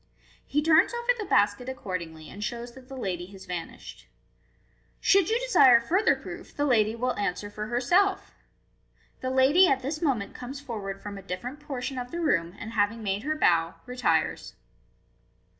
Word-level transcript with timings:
He 0.47 0.63
turns 0.63 0.95
over 0.95 1.11
the 1.15 1.25
basket 1.29 1.69
accord 1.69 2.01
ingly, 2.01 2.25
and 2.27 2.43
shows 2.43 2.73
that 2.73 2.87
the 2.87 2.97
lady 2.97 3.27
has 3.33 3.45
vanished. 3.45 4.07
u 4.07 4.07
Should 4.99 5.29
you 5.29 5.39
desire 5.39 5.79
further 5.79 6.15
proof, 6.15 6.55
the 6.57 6.65
lady 6.65 6.95
will 6.95 7.15
answer 7.19 7.51
for 7.51 7.67
herself." 7.67 8.33
The 9.19 9.29
lady 9.29 9.67
at 9.67 9.83
this 9.83 10.01
moment 10.01 10.33
comes 10.33 10.59
forward 10.59 11.03
from 11.03 11.19
a 11.19 11.21
different 11.21 11.59
portion 11.59 11.99
of 11.99 12.09
the 12.09 12.19
room, 12.19 12.55
and 12.57 12.71
having 12.71 13.03
made 13.03 13.21
her 13.21 13.35
bow, 13.35 13.75
retires. 13.85 14.55